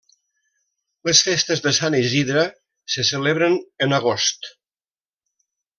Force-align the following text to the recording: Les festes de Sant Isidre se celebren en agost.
Les 1.09 1.21
festes 1.27 1.61
de 1.65 1.73
Sant 1.79 1.97
Isidre 1.99 2.47
se 2.95 3.07
celebren 3.13 3.61
en 3.89 3.97
agost. 4.03 4.53